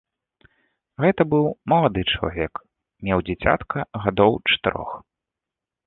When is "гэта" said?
1.05-1.21